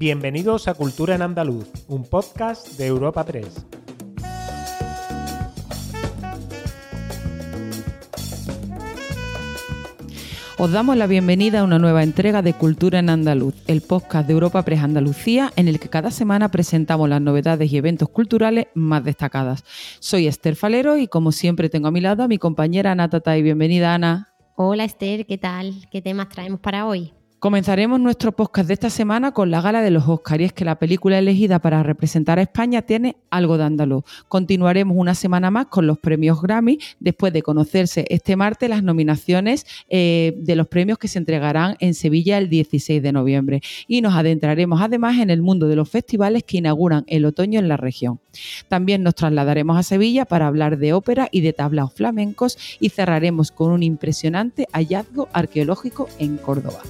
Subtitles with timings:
[0.00, 3.66] Bienvenidos a Cultura en Andaluz, un podcast de Europa 3.
[10.56, 14.32] Os damos la bienvenida a una nueva entrega de Cultura en Andaluz, el podcast de
[14.32, 19.04] Europa Press Andalucía, en el que cada semana presentamos las novedades y eventos culturales más
[19.04, 19.64] destacadas.
[19.98, 23.42] Soy Esther Falero y como siempre tengo a mi lado a mi compañera Ana Tatay.
[23.42, 24.32] Bienvenida Ana.
[24.56, 25.74] Hola Esther, ¿qué tal?
[25.90, 27.12] ¿Qué temas traemos para hoy?
[27.40, 30.66] Comenzaremos nuestro podcast de esta semana con la gala de los Oscars y es que
[30.66, 34.04] la película elegida para representar a España tiene algo de andaluz.
[34.28, 39.64] Continuaremos una semana más con los premios Grammy después de conocerse este martes las nominaciones
[39.88, 44.14] eh, de los premios que se entregarán en Sevilla el 16 de noviembre y nos
[44.16, 48.20] adentraremos además en el mundo de los festivales que inauguran el otoño en la región.
[48.68, 53.50] También nos trasladaremos a Sevilla para hablar de ópera y de tablaos flamencos y cerraremos
[53.50, 56.82] con un impresionante hallazgo arqueológico en Córdoba.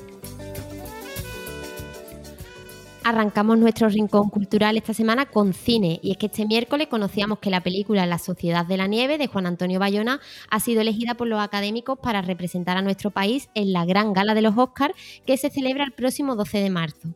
[3.03, 7.49] Arrancamos nuestro rincón cultural esta semana con cine y es que este miércoles conocíamos que
[7.49, 10.21] la película La Sociedad de la Nieve de Juan Antonio Bayona
[10.51, 14.35] ha sido elegida por los académicos para representar a nuestro país en la gran gala
[14.35, 14.95] de los Oscars
[15.27, 17.15] que se celebra el próximo 12 de marzo.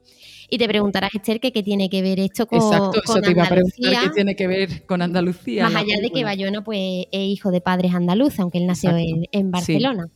[0.49, 3.45] Y te preguntarás, Esther, que qué tiene que ver esto con, Exacto, eso te iba
[3.45, 5.65] a preguntar qué tiene que ver con Andalucía.
[5.69, 9.51] Más allá de que Bayona pues, es hijo de padres andaluces, aunque él nació en,
[9.51, 10.09] Barcelona.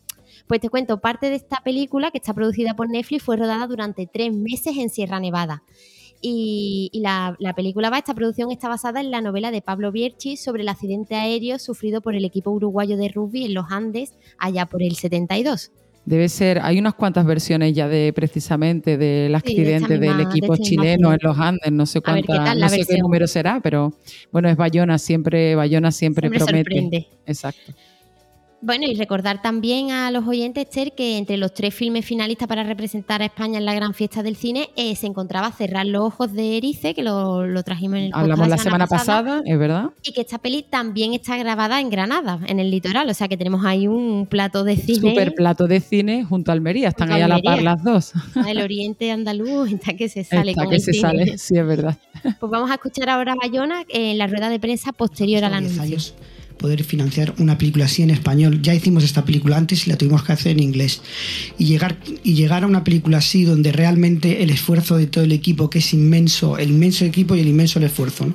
[0.46, 4.06] Pues te cuento, parte de esta película, que está producida por Netflix, fue rodada durante
[4.06, 5.62] tres meses en Sierra Nevada.
[6.20, 10.62] Y, la, película va, esta producción está basada en la novela de Pablo Bierchi sobre
[10.62, 14.82] el accidente aéreo sufrido por el equipo uruguayo de rugby en los Andes allá por
[14.82, 15.70] el 72.
[16.04, 21.18] Debe ser, hay unas cuantas versiones ya de precisamente del accidente del equipo chileno en
[21.20, 23.92] los Andes, no sé cuánta, no sé qué número será, pero
[24.32, 27.08] bueno, es Bayona, siempre, Bayona siempre, siempre promete.
[27.26, 27.74] Exacto.
[28.60, 32.64] Bueno, y recordar también a los oyentes, Esther, que entre los tres filmes finalistas para
[32.64, 36.32] representar a España en la gran fiesta del cine eh, se encontraba Cerrar los ojos
[36.32, 39.90] de Erice, que lo, trajimos en el Hablamos la semana, pasada, es verdad.
[40.02, 43.08] Y que esta peli también está grabada en Granada, en el litoral.
[43.08, 45.10] O sea que tenemos ahí un plato de cine.
[45.10, 48.12] Super plato de cine junto a Almería, están ahí a la par las dos.
[48.46, 50.50] El oriente andaluz está que se sale.
[50.50, 51.96] Está que se sale, sí, es verdad.
[52.22, 55.98] Pues vamos a escuchar ahora a Bayona en la rueda de prensa posterior al anuncio
[56.58, 58.60] poder financiar una película así en español.
[58.62, 61.00] Ya hicimos esta película antes y la tuvimos que hacer en inglés.
[61.58, 65.32] Y llegar, y llegar a una película así donde realmente el esfuerzo de todo el
[65.32, 68.32] equipo, que es inmenso, el inmenso equipo y el inmenso el esfuerzo.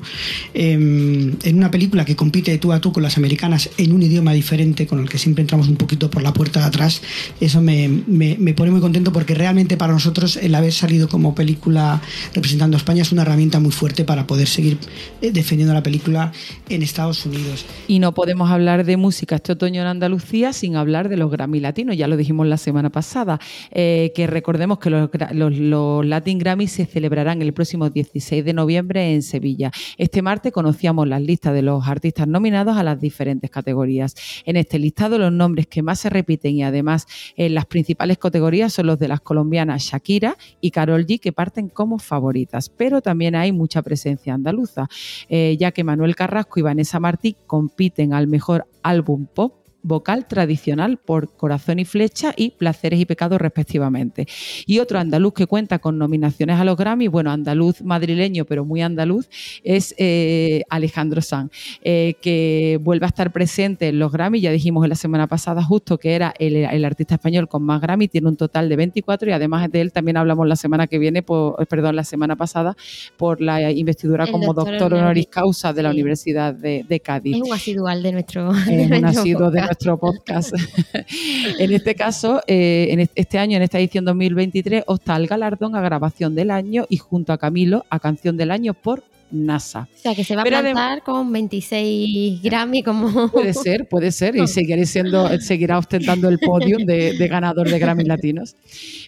[0.53, 4.33] Em, en una película que compite tú a tú con las americanas en un idioma
[4.33, 7.01] diferente, con el que siempre entramos un poquito por la puerta de atrás,
[7.39, 12.01] eso me, me pone muy contento porque realmente para nosotros el haber salido como película
[12.33, 14.77] representando a España es una herramienta muy fuerte para poder seguir
[15.21, 16.31] eh, defendiendo la película
[16.69, 17.65] en Estados Unidos.
[17.87, 21.59] Y no podemos hablar de música este otoño en Andalucía sin hablar de los Grammy
[21.59, 23.39] Latinos, ya lo dijimos la semana pasada,
[23.71, 29.21] eh, que recordemos que los, Latin Grammy se celebrarán el próximo 16 de noviembre en
[29.21, 29.71] Sevilla.
[29.97, 34.15] Este martes conocíamos las listas de los artistas nominados a las diferentes categorías.
[34.45, 38.73] En este listado los nombres que más se repiten y además en las principales categorías
[38.73, 43.35] son los de las colombianas Shakira y Carol G, que parten como favoritas, pero también
[43.35, 44.87] hay mucha presencia andaluza,
[45.29, 50.97] eh, ya que Manuel Carrasco y Vanessa Martí compiten al mejor álbum pop vocal tradicional
[50.97, 54.27] por Corazón y Flecha y Placeres y Pecados respectivamente.
[54.65, 58.81] Y otro andaluz que cuenta con nominaciones a los Grammy, bueno, andaluz madrileño, pero muy
[58.81, 59.29] andaluz,
[59.63, 61.51] es eh, Alejandro Sanz,
[61.83, 65.61] eh, que vuelve a estar presente en los Grammy, ya dijimos en la semana pasada
[65.63, 69.33] justo que era el, artista español con más Grammy, tiene un total de 24 y
[69.33, 72.75] además de él también hablamos la semana que viene, por, eh, perdón, la semana pasada,
[73.17, 77.35] por la investidura como doctor, honoris causa de la Universidad de, Cádiz.
[77.35, 80.53] Es un asidual de nuestro, es un asiduo de nuestro podcast.
[81.59, 85.81] en este caso, eh, en este año, en esta edición 2023, opta al galardón a
[85.81, 89.87] grabación del año y junto a Camilo a canción del año por NASA.
[89.95, 93.29] O sea, que se va a plantar con 26 Grammy como...
[93.29, 97.79] Puede ser, puede ser, y seguirá, siendo, seguirá ostentando el podium de, de, ganador de
[97.79, 98.55] Grammy latinos.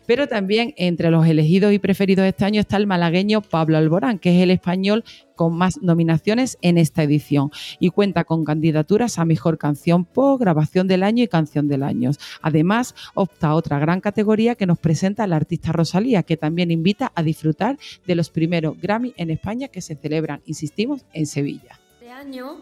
[0.07, 4.35] Pero también entre los elegidos y preferidos este año está el malagueño Pablo Alborán, que
[4.35, 5.03] es el español
[5.35, 10.87] con más nominaciones en esta edición y cuenta con candidaturas a Mejor Canción Pop, Grabación
[10.87, 12.11] del Año y Canción del Año.
[12.41, 17.11] Además, opta a otra gran categoría que nos presenta la artista Rosalía, que también invita
[17.15, 21.79] a disfrutar de los primeros Grammy en España que se celebran, insistimos, en Sevilla.
[21.99, 22.57] Este año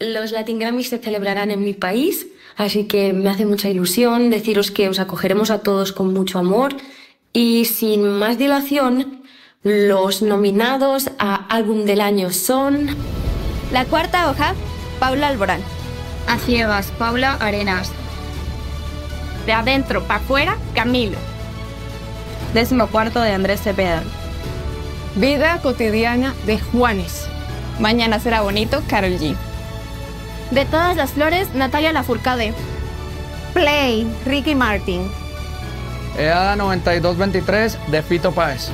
[0.00, 2.26] los Latin Grammys se celebrarán en mi país,
[2.56, 6.74] así que me hace mucha ilusión deciros que os acogeremos a todos con mucho amor
[7.32, 9.19] y sin más dilación
[9.62, 12.96] los nominados a álbum del año son...
[13.70, 14.54] La cuarta hoja,
[14.98, 15.60] Paula Alborán.
[16.26, 17.92] A ciegas, Paula Arenas.
[19.44, 21.18] De adentro para afuera, Camilo.
[22.54, 24.02] Décimo cuarto de Andrés Cepeda.
[25.16, 27.28] Vida cotidiana de Juanes.
[27.78, 29.36] Mañana será bonito, Carol G.
[30.52, 32.54] De todas las flores, Natalia Lafourcade.
[33.52, 35.10] Play, Ricky Martin.
[36.18, 38.70] EADA 9223 de Fito Páez.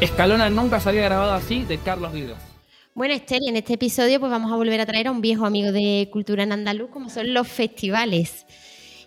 [0.00, 2.36] Escalona nunca se había grabado así de Carlos Guido.
[2.94, 5.46] Bueno, Esther, y en este episodio pues vamos a volver a traer a un viejo
[5.46, 8.44] amigo de cultura en andaluz, como son los festivales.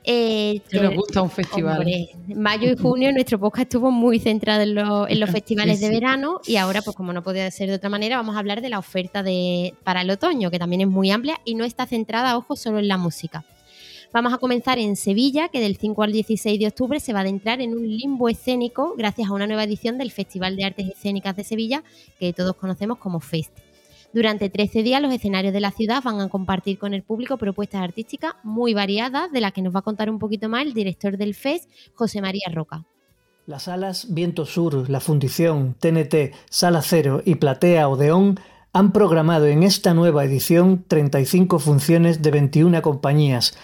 [0.04, 1.86] Eh, que nos gusta un festival.
[2.36, 4.64] mayo y junio nuestro podcast estuvo muy centrado
[5.08, 8.18] en, los festivales de verano y ahora, pues como no podía ser de otra manera,
[8.18, 11.38] vamos a hablar de la oferta de, para el otoño, que también es muy amplia
[11.46, 13.46] y no está centrada, ojo, solo en la música.
[14.12, 17.22] Vamos a comenzar en Sevilla, que del 5 al 16 de octubre se va a
[17.22, 21.36] adentrar en un limbo escénico gracias a una nueva edición del Festival de Artes Escénicas
[21.36, 21.84] de Sevilla,
[22.20, 23.52] que todos conocemos como FEST.
[24.12, 27.84] Durante 13 días los escenarios de la ciudad van a compartir con el público propuestas
[27.84, 31.16] artísticas muy variadas, de las que nos va a contar un poquito más el director
[31.16, 32.86] del FES, José María Roca.
[33.46, 38.40] Las salas Viento Sur, La Fundición, TNT, Sala Cero y Platea Odeón
[38.74, 43.58] han programado en esta nueva edición 35 funciones de 21 compañías.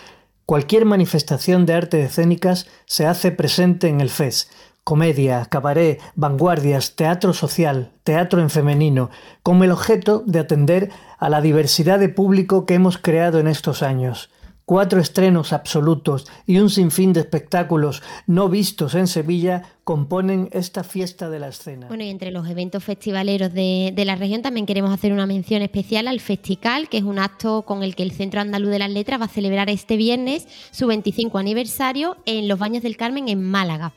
[0.45, 4.47] Cualquier manifestación de artes escénicas se hace presente en el FES,
[4.83, 9.09] comedia, cabaret, vanguardias, teatro social, teatro en femenino,
[9.41, 13.81] con el objeto de atender a la diversidad de público que hemos creado en estos
[13.81, 14.29] años.
[14.65, 21.29] Cuatro estrenos absolutos y un sinfín de espectáculos no vistos en Sevilla componen esta fiesta
[21.29, 21.87] de la escena.
[21.87, 26.07] Bueno, y entre los eventos festivaleros de, la región también queremos hacer una mención especial
[26.07, 29.21] al Festical, que es un acto con el que el Centro Andaluz de las Letras
[29.21, 33.93] va a celebrar este viernes su 25 aniversario en los Baños del Carmen en Málaga.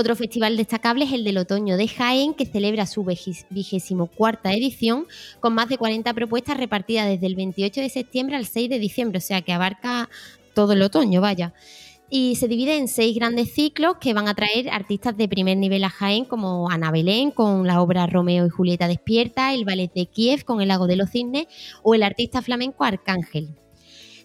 [0.00, 3.04] Otro festival destacable es el del Otoño de Jaén, que celebra su
[3.50, 5.08] vigésimo cuarta edición
[5.40, 9.18] con más de 40 propuestas repartidas desde el 28 de septiembre al 6 de diciembre,
[9.18, 10.08] o sea que abarca
[10.54, 11.52] todo el otoño, vaya.
[12.08, 15.82] Y se divide en seis grandes ciclos que van a traer artistas de primer nivel
[15.82, 20.06] a Jaén, como Ana Belén con la obra Romeo y Julieta Despierta, el ballet de
[20.06, 21.48] Kiev con El Lago de los Cisnes
[21.82, 23.48] o el artista flamenco Arcángel.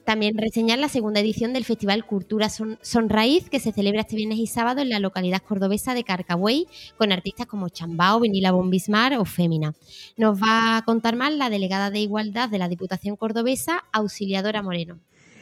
[0.05, 4.38] También reseñar la segunda edición del Festival Cultura Son, Sonraíz, que se celebra este viernes
[4.39, 6.67] y sábado en la localidad cordobesa de Carcahuey,
[6.97, 9.73] con artistas como Chambao, Vinila Bombismar o Fémina.
[10.17, 15.00] Nos va a contar más la delegada de Igualdad de la Diputación Cordobesa, Auxiliadora Moreno.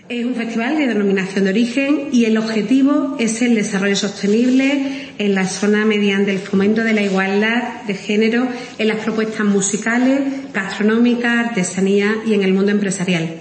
[0.09, 5.35] Es un festival de denominación de origen y el objetivo es el desarrollo sostenible en
[5.35, 8.47] la zona mediante el fomento de la igualdad de género
[8.77, 13.40] en las propuestas musicales, gastronómicas, artesanía y en el mundo empresarial.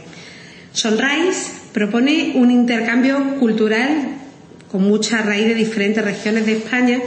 [0.72, 4.16] Sunrise propone un intercambio cultural
[4.70, 7.00] con mucha raíz de diferentes regiones de España,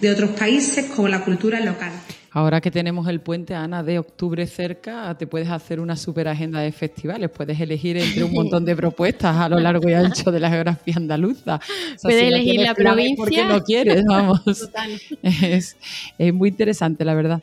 [0.00, 1.92] de otros países, con la cultura local.
[2.36, 6.60] Ahora que tenemos el puente, Ana, de octubre cerca, te puedes hacer una super agenda
[6.60, 7.30] de festivales.
[7.30, 10.96] Puedes elegir entre un montón de propuestas a lo largo y ancho de la geografía
[10.98, 11.58] andaluza.
[12.02, 13.16] puedes elegir la provincia.
[13.16, 14.40] Porque no quieres, vamos.
[15.22, 15.76] Es,
[16.18, 17.40] es muy interesante, la verdad.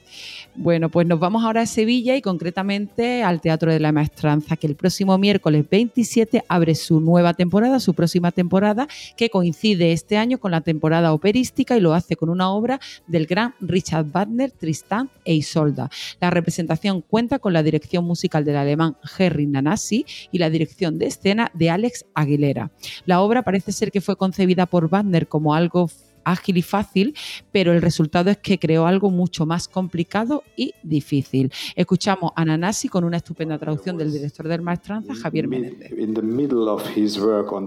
[0.56, 4.68] Bueno, pues nos vamos ahora a Sevilla y concretamente al Teatro de la Maestranza, que
[4.68, 10.38] el próximo miércoles 27 abre su nueva temporada, su próxima temporada, que coincide este año
[10.38, 15.10] con la temporada operística y lo hace con una obra del gran Richard Wagner, Tristán
[15.26, 15.90] e Isolda.
[16.22, 21.08] La representación cuenta con la dirección musical del alemán Henry Nanasi y la dirección de
[21.08, 22.70] escena de Alex Aguilera.
[23.08, 25.90] La obra parece ser que fue concebida por Wagner como algo
[26.24, 27.16] ágil y fácil,
[27.52, 31.52] pero el resultado es que creó algo mucho más complicado y difícil.
[31.76, 35.92] Escuchamos a Nanasi con una estupenda traducción del director del Maestranza, Javier Menéndez.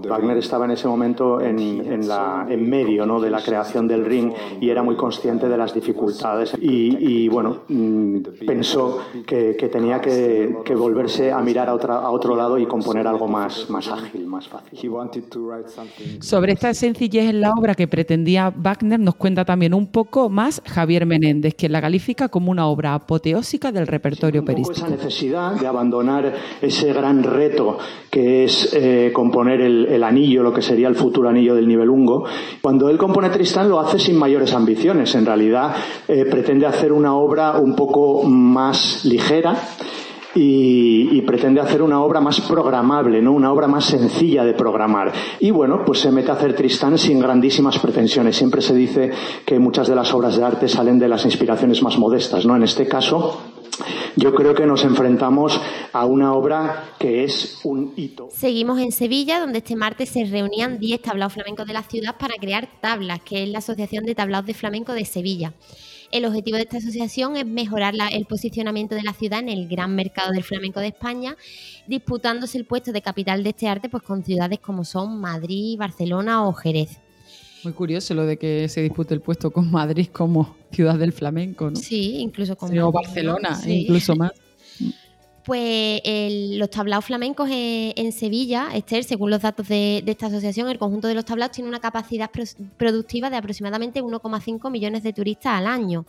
[0.09, 3.19] Wagner estaba en ese momento en, la, en medio ¿no?
[3.19, 8.17] de la creación del ring y era muy consciente de las dificultades y, bueno, mm,
[8.45, 13.27] pensó que, tenía que, volverse a mirar a, otra, a otro lado y componer algo
[13.27, 14.77] más, más ágil, más fácil.
[16.21, 20.61] Sobre esta sencillez en la obra que pretendía Wagner nos cuenta también un poco más
[20.65, 24.85] Javier Menéndez, quien la califica como una obra apoteósica del repertorio operístico.
[24.85, 27.77] Esa necesidad de abandonar ese gran reto
[28.09, 32.25] que es eh, componer el, anillo, lo que sería el futuro anillo del nivel Nibelungo.
[32.61, 35.13] Cuando él compone Tristán lo hace sin mayores ambiciones.
[35.15, 35.75] En realidad
[36.07, 39.55] eh, pretende hacer una obra un poco más ligera
[40.35, 43.33] y, pretende hacer una obra más programable, ¿no?
[43.33, 45.11] Una obra más sencilla de programar.
[45.39, 48.37] Y bueno, pues se mete a hacer Tristán sin grandísimas pretensiones.
[48.37, 49.11] Siempre se dice
[49.45, 52.55] que muchas de las obras de arte salen de las inspiraciones más modestas, ¿no?
[52.55, 53.41] En este caso,
[54.15, 55.59] yo creo que nos enfrentamos
[55.93, 58.29] a una obra que es un hito.
[58.31, 62.35] Seguimos en Sevilla, donde este martes se reunían 10 tablaos flamencos de la ciudad para
[62.39, 65.53] crear Tablas, que es la Asociación de Tablaos de Flamenco de Sevilla.
[66.11, 69.95] El objetivo de esta asociación es mejorar el posicionamiento de la ciudad en el gran
[69.95, 71.35] mercado del flamenco de España,
[71.85, 76.47] disputándose el puesto de capital de este arte pues, con ciudades como son Madrid, Barcelona
[76.47, 76.99] o Jerez.
[77.63, 81.69] Muy curioso lo de que se dispute el puesto con Madrid como ciudad del flamenco,
[81.69, 81.75] ¿no?
[81.75, 84.31] Sí, incluso con o Barcelona, incluso más.
[85.47, 86.01] Pues
[86.57, 91.13] los tablaos flamencos en, Sevilla, Esther, según los datos de, esta asociación, el conjunto de
[91.13, 92.29] los tablaos tiene una capacidad
[92.75, 96.05] productiva de aproximadamente 1,5 millones de turistas al año.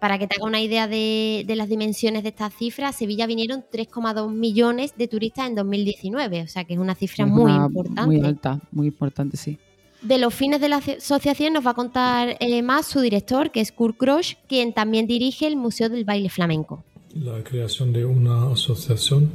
[0.00, 3.62] Para que te haga una idea de, las dimensiones de estas cifras, a Sevilla vinieron
[3.72, 8.02] 3,2 millones de turistas en 2019, o sea que es una cifra muy importante.
[8.02, 9.60] Muy alta, muy importante, sí.
[10.02, 13.60] De los fines de la asociación nos va a contar eh, más su director, que
[13.60, 16.82] es Kurt Krosch, quien también dirige el Museo del Baile Flamenco.
[17.14, 19.32] La creación de una asociación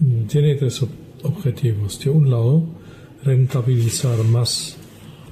[0.00, 0.84] mm, tiene tres
[1.22, 1.98] objetivos.
[1.98, 2.66] De un lado,
[3.24, 4.76] rentabilizar más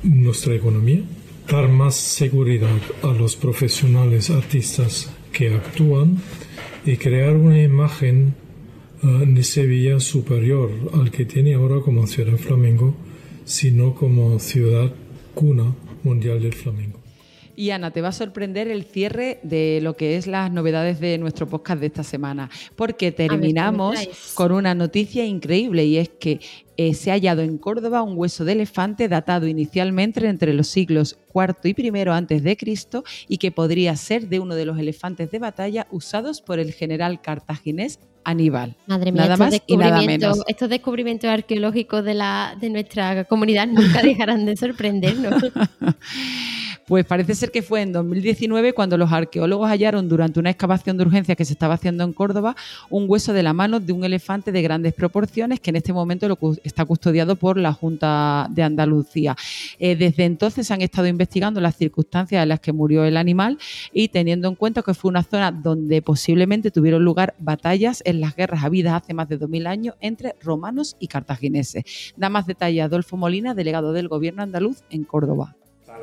[0.02, 1.02] nuestra economía,
[1.46, 6.18] dar más seguridad a los profesionales artistas que actúan
[6.86, 8.34] y crear una imagen
[9.02, 12.94] de Sevilla superior al que tiene ahora como ciudad flamenco,
[13.44, 14.92] sino como ciudad
[15.34, 17.07] cuna mundial del flamenco.
[17.58, 21.18] Y Ana, te va a sorprender el cierre de lo que es las novedades de
[21.18, 23.96] nuestro podcast de esta semana, porque terminamos
[24.34, 26.38] con una noticia increíble y es que
[26.76, 31.18] eh, se ha hallado en Córdoba un hueso de elefante datado inicialmente entre los siglos
[31.34, 35.32] IV y I antes de Cristo y que podría ser de uno de los elefantes
[35.32, 38.76] de batalla usados por el general cartaginés Aníbal.
[38.86, 40.44] Madre mía, nada más y nada menos.
[40.46, 45.42] estos descubrimientos arqueológicos de, la, de nuestra comunidad nunca dejarán de sorprendernos.
[46.88, 51.02] Pues parece ser que fue en 2019 cuando los arqueólogos hallaron durante una excavación de
[51.04, 52.56] urgencia que se estaba haciendo en Córdoba
[52.88, 56.38] un hueso de la mano de un elefante de grandes proporciones que en este momento
[56.64, 59.36] está custodiado por la Junta de Andalucía.
[59.78, 63.58] Eh, desde entonces han estado investigando las circunstancias en las que murió el animal
[63.92, 68.34] y teniendo en cuenta que fue una zona donde posiblemente tuvieron lugar batallas en las
[68.34, 72.14] guerras habidas hace más de 2000 años entre romanos y cartagineses.
[72.16, 75.57] Da más detalle Adolfo Molina, delegado del gobierno andaluz en Córdoba.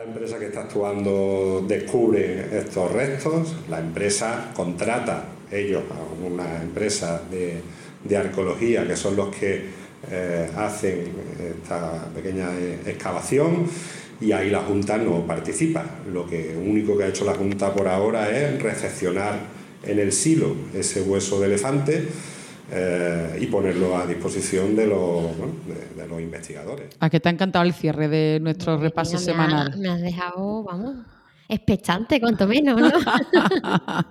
[0.05, 7.23] La empresa que está actuando descubre estos restos, la empresa contrata ellos a una empresa
[7.31, 9.65] de, arqueología que son los que
[10.11, 12.49] eh, hacen esta pequeña
[12.85, 13.65] excavación
[14.21, 15.83] y ahí la Junta no participa.
[16.13, 19.39] Lo que único que ha hecho la Junta por ahora es recepcionar
[19.81, 22.07] en el silo ese hueso de elefante
[22.71, 25.23] eh, y ponerlo a disposición de los,
[25.95, 26.87] de, los investigadores.
[26.99, 29.77] ¿A qué te ha encantado el cierre de nuestro repaso semanal?
[29.77, 30.95] me has dejado, vamos,
[31.47, 32.89] expectante, cuanto menos, ¿no?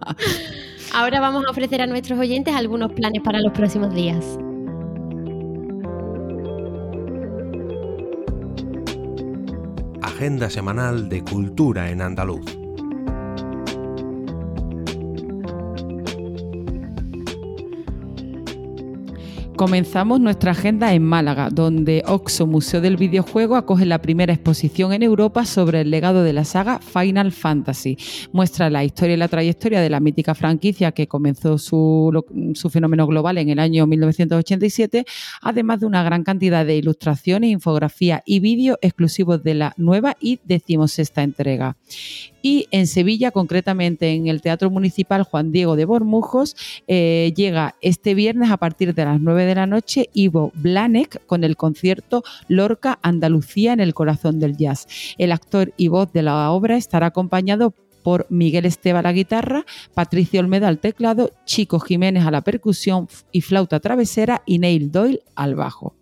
[0.94, 4.38] Ahora vamos a ofrecer a nuestros oyentes algunos planes para los próximos días.
[10.00, 12.63] Agenda semanal de Cultura en Andaluz.
[19.64, 25.02] Comenzamos nuestra agenda en Málaga, donde Oxo Museo del Videojuego acoge la primera exposición en
[25.02, 27.96] Europa sobre el legado de la saga Final Fantasy.
[28.30, 32.12] Muestra la historia y la trayectoria de la mítica franquicia que comenzó su,
[32.70, 35.06] fenómeno global en el año 1987,
[35.40, 40.40] además de una gran cantidad de ilustraciones, infografía y vídeos exclusivos de la nueva y
[40.44, 41.78] decimosexta entrega.
[42.46, 46.54] Y en Sevilla, concretamente en el Teatro Municipal Juan Diego de Bormujos,
[46.86, 51.42] eh, llega este viernes a partir de las 9 de la noche Ivo Blanek con
[51.42, 54.86] el concierto Lorca Andalucía en el corazón del jazz.
[55.16, 57.72] El actor y voz de la obra estará acompañado
[58.02, 63.08] por Miguel Esteba a la guitarra, Patricio Olmeda al teclado, Chico Jiménez a la percusión
[63.32, 65.94] y flauta travesera y Neil Doyle al bajo.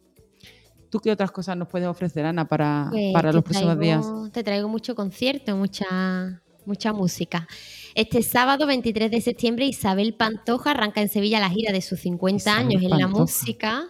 [0.93, 4.07] ¿Tú qué otras cosas nos puedes ofrecer, Ana, para, pues para los próximos días?
[4.31, 7.49] Te traigo mucho concierto, mucha, mucha música.
[7.95, 12.55] Este sábado 23 de septiembre Isabel Pantoja arranca en Sevilla la gira de sus 50
[12.55, 13.85] años en la música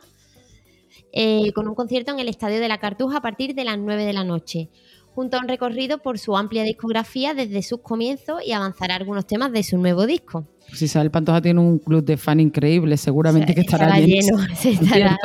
[1.12, 4.04] eh, con un concierto en el Estadio de la Cartuja a partir de las 9
[4.04, 4.70] de la noche
[5.12, 9.50] junto a un recorrido por su amplia discografía desde sus comienzos y avanzará algunos temas
[9.50, 10.46] de su nuevo disco.
[10.72, 14.38] Si Isabel Pantoja tiene un club de fan increíble, seguramente que estará, lleno.
[14.64, 15.18] estará...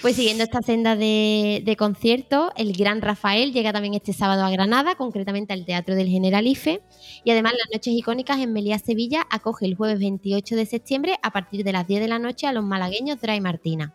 [0.00, 4.50] Pues siguiendo esta senda de, de conciertos, el Gran Rafael llega también este sábado a
[4.50, 6.82] Granada, concretamente al Teatro del Generalife.
[7.24, 11.32] Y además las noches icónicas en Melía Sevilla acoge el jueves 28 de septiembre a
[11.32, 13.92] partir de las 10 de la noche a los malagueños Dry Martina.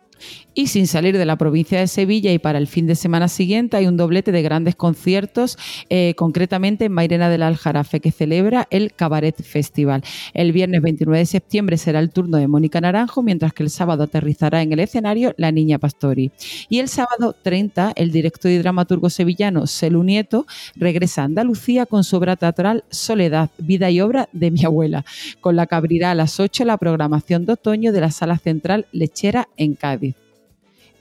[0.56, 3.76] Y sin salir de la provincia de Sevilla y para el fin de semana siguiente
[3.76, 5.58] hay un doblete de grandes conciertos,
[5.90, 10.04] eh, concretamente en Mairena del Aljarafe, que celebra el Cabaret Festival.
[10.32, 14.04] El viernes 29 de septiembre será el turno de Mónica Naranjo, mientras que el sábado
[14.04, 16.30] aterrizará en el escenario La Niña Pastori.
[16.68, 22.04] Y el sábado 30, el director y dramaturgo sevillano Celu Nieto regresa a Andalucía con
[22.04, 25.04] su obra teatral Soledad, vida y obra de mi abuela,
[25.40, 28.86] con la que abrirá a las 8 la programación de otoño de la Sala Central
[28.92, 30.13] Lechera en Cádiz.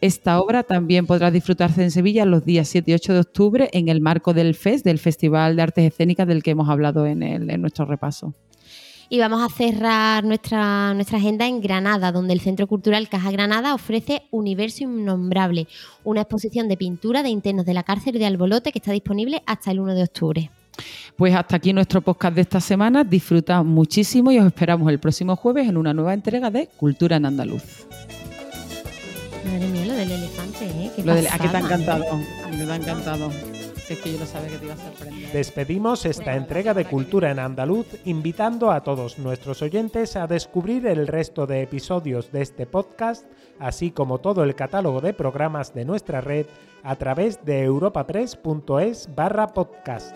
[0.03, 3.87] Esta obra también podrá disfrutarse en Sevilla los días 7 y 8 de octubre en
[3.87, 7.61] el marco del FES, del Festival de Artes Escénicas del que hemos hablado en, en
[7.61, 8.33] nuestro repaso.
[9.07, 13.73] Y vamos a cerrar nuestra, nuestra agenda en Granada, donde el Centro Cultural Caja Granada
[13.73, 15.69] ofrece Universo Innombrable,
[16.03, 19.71] una exposición de pintura de internos de la cárcel de Albolote que está disponible hasta
[19.71, 20.51] el 1 de octubre.
[21.15, 23.05] Pues hasta aquí nuestro podcast de esta semana.
[23.05, 27.25] Disfruta muchísimo y os esperamos el próximo jueves en una nueva entrega de Cultura en
[27.25, 27.87] Andaluz.
[29.45, 30.91] Madre mía, lo del elefante, ¿eh?
[30.95, 32.05] ¿Qué lo ¿A qué te ha encantado?
[32.11, 33.29] A mí me ha encantado.
[33.89, 35.31] es que yo no sabía que te iba a sorprender.
[35.31, 41.07] Despedimos esta entrega de Cultura en Andaluz invitando a todos nuestros oyentes a descubrir el
[41.07, 43.25] resto de episodios de este podcast,
[43.59, 46.45] así como todo el catálogo de programas de nuestra red
[46.83, 50.15] a través de europapress.es barra podcast.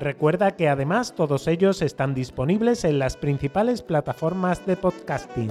[0.00, 5.50] Recuerda que además todos ellos están disponibles en las principales plataformas de podcasting.